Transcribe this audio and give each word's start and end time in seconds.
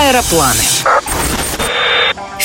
Аэропланы. 0.00 0.99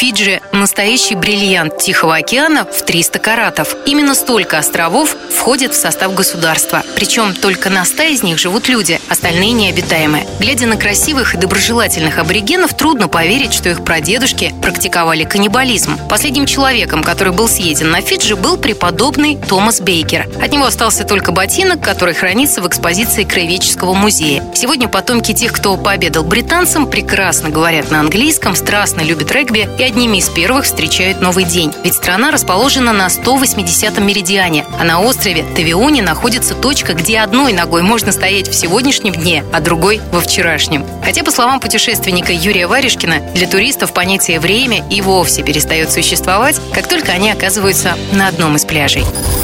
Фиджи– 0.00 0.40
настоящий 0.52 1.14
бриллиант 1.14 1.76
Тихого 1.76 2.16
океана 2.16 2.64
в 2.64 2.86
300 2.86 3.18
каратов. 3.18 3.76
Именно 3.84 4.14
столько 4.14 4.56
островов 4.56 5.14
входят 5.30 5.74
в 5.74 5.76
состав 5.78 6.14
государства. 6.14 6.82
Причем 6.96 7.34
только 7.34 7.68
на 7.68 7.84
100 7.84 8.02
из 8.04 8.22
них 8.22 8.38
живут 8.38 8.70
люди, 8.70 8.98
остальные 9.10 9.52
необитаемые. 9.52 10.26
Глядя 10.38 10.66
на 10.66 10.78
красивых 10.78 11.34
и 11.34 11.36
доброжелательных 11.36 12.16
аборигенов, 12.16 12.72
трудно 12.72 13.08
поверить, 13.08 13.52
что 13.52 13.68
их 13.68 13.84
прадедушки 13.84 14.54
практиковали 14.62 15.24
каннибализм. 15.24 15.98
Последним 16.08 16.46
человеком, 16.46 17.02
который 17.02 17.34
был 17.34 17.46
съеден 17.46 17.90
на 17.90 18.00
Фиджи, 18.00 18.36
был 18.36 18.56
преподобный 18.56 19.36
Томас 19.36 19.82
Бейкер. 19.82 20.30
От 20.42 20.50
него 20.50 20.64
остался 20.64 21.04
только 21.04 21.30
ботинок, 21.30 21.82
который 21.82 22.14
хранится 22.14 22.62
в 22.62 22.66
экспозиции 22.66 23.24
Краеведческого 23.24 23.92
музея. 23.92 24.42
Сегодня 24.54 24.88
потомки 24.88 25.34
тех, 25.34 25.52
кто 25.52 25.76
пообедал 25.76 26.24
британцам, 26.24 26.86
прекрасно 26.86 27.50
говорят 27.50 27.90
на 27.90 28.00
английском, 28.00 28.56
страстно 28.56 29.02
любят 29.02 29.30
регби 29.30 29.68
и 29.78 29.89
одними 29.90 30.18
из 30.18 30.28
первых 30.28 30.66
встречают 30.66 31.20
новый 31.20 31.44
день. 31.44 31.72
Ведь 31.82 31.94
страна 31.94 32.30
расположена 32.30 32.92
на 32.92 33.08
180-м 33.08 34.06
меридиане, 34.06 34.64
а 34.78 34.84
на 34.84 35.00
острове 35.00 35.44
Тавионе 35.56 36.00
находится 36.00 36.54
точка, 36.54 36.94
где 36.94 37.18
одной 37.18 37.52
ногой 37.52 37.82
можно 37.82 38.12
стоять 38.12 38.46
в 38.48 38.54
сегодняшнем 38.54 39.14
дне, 39.14 39.44
а 39.52 39.60
другой 39.60 40.00
во 40.12 40.20
вчерашнем. 40.20 40.84
Хотя, 41.02 41.24
по 41.24 41.32
словам 41.32 41.58
путешественника 41.58 42.32
Юрия 42.32 42.68
Варежкина, 42.68 43.32
для 43.34 43.48
туристов 43.48 43.92
понятие 43.92 44.38
«время» 44.38 44.84
и 44.88 45.00
вовсе 45.00 45.42
перестает 45.42 45.90
существовать, 45.90 46.60
как 46.72 46.86
только 46.86 47.10
они 47.10 47.28
оказываются 47.32 47.96
на 48.12 48.28
одном 48.28 48.54
из 48.54 48.64
пляжей. 48.64 49.02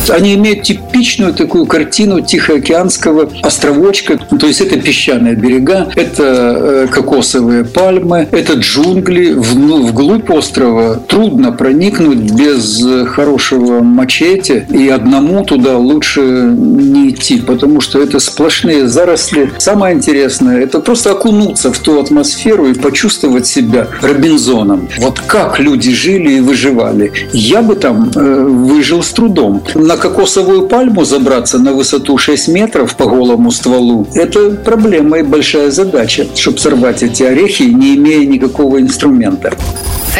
Они 0.08 0.34
имеют 0.34 0.62
типичную 0.62 1.34
такую 1.34 1.66
картину 1.66 2.20
Тихоокеанского 2.20 3.28
островочка. 3.42 4.16
То 4.18 4.46
есть 4.46 4.60
это 4.60 4.78
песчаные 4.78 5.34
берега, 5.34 5.88
это 5.96 6.22
э, 6.22 6.86
кокосовые 6.88 7.64
пальмы, 7.64 8.28
это 8.30 8.52
джунгли. 8.52 9.32
Вглубь 9.32 10.30
острова 10.36 10.96
трудно 10.96 11.52
проникнуть 11.52 12.32
без 12.32 12.84
хорошего 13.08 13.80
мачете, 13.80 14.66
и 14.70 14.88
одному 14.88 15.44
туда 15.44 15.78
лучше 15.78 16.20
не 16.20 17.10
идти, 17.10 17.40
потому 17.40 17.80
что 17.80 18.00
это 18.00 18.18
сплошные 18.18 18.88
заросли. 18.88 19.52
Самое 19.58 19.94
интересное– 19.94 20.60
это 20.62 20.80
просто 20.80 21.12
окунуться 21.12 21.72
в 21.72 21.78
ту 21.78 22.00
атмосферу 22.00 22.68
и 22.68 22.74
почувствовать 22.74 23.46
себя 23.46 23.88
Робинзоном. 24.02 24.88
Вот 24.98 25.20
как 25.20 25.58
люди 25.58 25.92
жили 25.92 26.34
и 26.34 26.40
выживали. 26.40 27.12
Я 27.32 27.62
бы 27.62 27.74
там 27.74 28.10
э, 28.14 28.44
выжил 28.44 29.02
с 29.02 29.10
трудом. 29.10 29.62
На 29.74 29.96
кокосовую 29.96 30.68
пальму 30.68 31.04
забраться 31.04 31.58
на 31.58 31.72
высоту 31.72 32.18
6 32.18 32.48
метров 32.48 32.94
по 32.96 33.06
голому 33.06 33.50
стволу– 33.50 34.06
это 34.14 34.50
проблема 34.50 35.18
и 35.18 35.22
большая 35.22 35.70
задача, 35.70 36.26
чтобы 36.34 36.58
сорвать 36.58 37.02
эти 37.02 37.22
орехи, 37.22 37.64
не 37.64 37.96
имея 37.96 38.26
никакого 38.26 38.80
инструмента. 38.80 39.52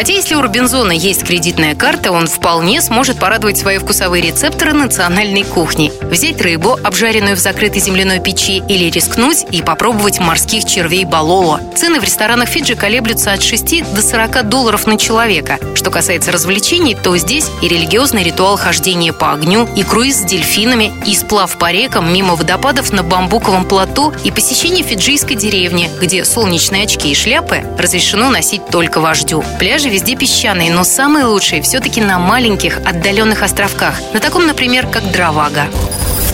Хотя 0.07 0.19
если 0.19 0.35
у 0.35 0.41
Робинзона 0.41 0.93
есть 0.93 1.25
кредитная 1.25 1.75
карта, 1.75 2.13
он 2.13 2.27
вполне 2.27 2.81
сможет 2.81 3.19
порадовать 3.19 3.57
свои 3.57 3.77
вкусовые 3.77 4.23
рецепторы 4.23 4.71
национальной 4.71 5.43
кухни. 5.43 5.91
Взять 6.01 6.39
рыбу, 6.39 6.79
обжаренную 6.81 7.35
в 7.35 7.39
закрытой 7.39 7.79
земляной 7.79 8.21
печи, 8.21 8.63
или 8.69 8.89
рискнуть 8.89 9.45
и 9.51 9.61
попробовать 9.61 10.19
морских 10.19 10.63
червей 10.63 11.03
балоло. 11.03 11.59
Цены 11.75 11.99
в 11.99 12.05
ресторанах 12.05 12.47
Фиджи 12.47 12.75
колеблются 12.75 13.33
от 13.33 13.43
6 13.43 13.93
до 13.93 14.01
40 14.01 14.47
долларов 14.47 14.87
на 14.87 14.97
человека. 14.97 15.59
Что 15.75 15.91
касается 15.91 16.31
развлечений, 16.31 16.95
то 16.95 17.17
здесь 17.17 17.47
и 17.61 17.67
религиозный 17.67 18.23
ритуал 18.23 18.55
хождения 18.55 19.11
по 19.11 19.33
огню, 19.33 19.67
и 19.75 19.83
круиз 19.83 20.21
с 20.21 20.23
дельфинами, 20.23 20.93
и 21.05 21.15
сплав 21.15 21.57
по 21.57 21.69
рекам 21.69 22.13
мимо 22.13 22.37
водопадов 22.37 22.93
на 22.93 23.03
бамбуковом 23.03 23.65
плоту, 23.65 24.13
и 24.23 24.31
посещение 24.31 24.85
фиджийской 24.85 25.35
деревни, 25.35 25.89
где 25.99 26.23
солнечные 26.23 26.85
очки 26.85 27.11
и 27.11 27.15
шляпы 27.15 27.65
разрешено 27.77 28.29
носить 28.29 28.65
только 28.67 29.01
вождю. 29.01 29.43
Пляжи 29.59 29.96
везде 29.97 30.15
песчаные, 30.15 30.69
но 30.69 30.83
самые 30.83 31.25
лучшие 31.25 31.63
все-таки 31.63 32.01
на 32.01 32.19
маленьких 32.19 32.77
отдаленных 32.85 33.41
островках. 33.41 33.99
На 34.13 34.19
таком, 34.19 34.45
например, 34.45 34.85
как 34.85 35.11
Дравага. 35.11 35.63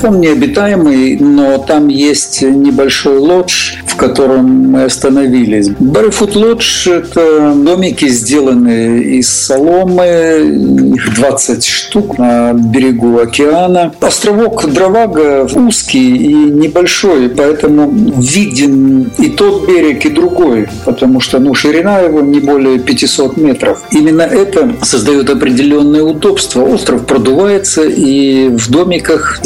Он 0.04 0.20
необитаемый, 0.20 1.18
но 1.18 1.58
там 1.58 1.88
есть 1.88 2.42
небольшой 2.42 3.20
лодж, 3.20 3.76
в 3.94 3.96
котором 3.96 4.72
мы 4.72 4.84
остановились. 4.84 5.70
Barefoot 5.70 6.34
Lodge– 6.34 6.92
это 6.98 7.54
домики, 7.56 8.08
сделанные 8.08 9.20
из 9.20 9.30
соломы, 9.30 10.94
их 10.96 11.16
20 11.16 11.66
штук 11.66 12.18
на 12.18 12.54
берегу 12.54 13.20
океана. 13.20 13.94
Островок 14.02 14.66
Дравага 14.74 15.48
узкий 15.54 16.18
и 16.18 16.34
небольшой, 16.34 17.30
поэтому 17.30 17.92
виден 17.92 19.12
и 19.20 19.30
тот 19.30 19.68
берег, 19.68 20.06
и 20.06 20.10
другой, 20.10 20.68
потому 20.86 21.20
что 21.20 21.40
ну, 21.40 21.54
ширина 21.54 22.00
его 22.00 22.22
не 22.22 22.40
более 22.40 22.80
500 22.80 23.38
метров. 23.38 23.84
Именно 23.92 24.24
это 24.24 24.74
создает 24.82 25.30
определенное 25.30 26.04
удобство. 26.04 26.64
Остров 26.64 27.06
продувается, 27.06 27.84
и 27.84 28.50
в 28.50 28.70
домиках, 28.72 29.40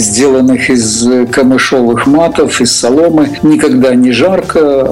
сделанных 0.47 0.69
из 0.69 1.31
камышовых 1.31 2.08
матов, 2.08 2.62
из 2.62 2.75
соломы, 2.75 3.38
никогда 3.44 3.96
не 3.96 4.12
жарко. 4.12 4.90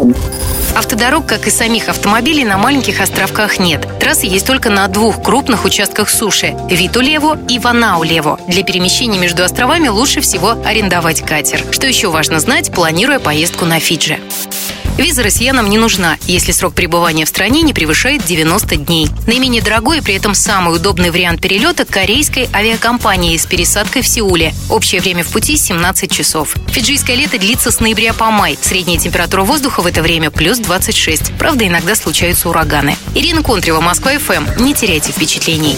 Автодорог, 0.75 1.25
как 1.25 1.47
и 1.47 1.49
самих 1.49 1.87
автомобилей, 1.87 2.43
на 2.43 2.57
маленьких 2.57 2.99
островках 2.99 3.59
нет. 3.59 3.87
Трассы 3.99 4.25
есть 4.25 4.45
только 4.45 4.69
на 4.69 4.87
двух 4.87 5.23
крупных 5.23 5.63
участках 5.63 6.09
суши– 6.09 6.55
Витулево 6.69 7.37
и 7.47 7.59
Ванаулево. 7.59 8.39
Для 8.47 8.63
перемещения 8.63 9.17
между 9.17 9.43
островами 9.43 9.87
лучше 9.87 10.19
всего 10.19 10.55
арендовать 10.65 11.21
катер. 11.21 11.61
Что 11.71 11.87
еще 11.87 12.09
важно 12.09 12.39
знать, 12.39 12.71
планируя 12.71 13.19
поездку 13.19 13.65
на 13.65 13.79
Фиджи. 13.79 14.19
Виза 14.97 15.23
россиянам 15.23 15.69
не 15.69 15.77
нужна, 15.77 16.17
если 16.25 16.53
срок 16.53 16.73
пребывания 16.73 17.25
в 17.25 17.29
стране 17.29 17.63
не 17.63 17.73
превышает 17.73 18.25
90 18.25 18.77
дней. 18.77 19.09
Наименее 19.27 19.61
дорогой 19.61 19.97
и 19.97 20.01
при 20.01 20.15
этом 20.15 20.33
самый 20.33 20.75
удобный 20.75 21.11
вариант 21.11 21.41
перелета– 21.41 21.83
корейской 21.85 22.47
авиакомпании 22.53 23.35
с 23.35 23.45
пересадкой 23.45 24.03
в 24.03 24.07
Сеуле. 24.07 24.53
Общее 24.69 25.01
время 25.01 25.23
в 25.23 25.27
пути– 25.27 25.57
17 25.57 26.09
часов. 26.09 26.55
Фиджийское 26.69 27.17
лето 27.17 27.37
длится 27.37 27.71
с 27.71 27.81
ноября 27.81 28.13
по 28.13 28.31
май. 28.31 28.57
Средняя 28.61 28.97
температура 28.97 29.43
воздуха 29.43 29.81
в 29.81 29.85
это 29.87 30.01
время– 30.01 30.29
плюс 30.31 30.59
26. 30.59 31.33
Правда, 31.37 31.67
иногда 31.67 31.93
случаются 31.95 32.47
ураганы. 32.47 32.95
Ирина 33.15 33.43
Контрева, 33.43 33.81
Москва, 33.81 34.17
ФМ. 34.17 34.63
Не 34.63 34.73
теряйте 34.73 35.11
впечатлений. 35.11 35.75